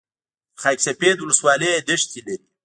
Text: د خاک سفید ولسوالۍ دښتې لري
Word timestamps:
د 0.55 0.57
خاک 0.61 0.77
سفید 0.87 1.17
ولسوالۍ 1.19 1.71
دښتې 1.87 2.19
لري 2.27 2.37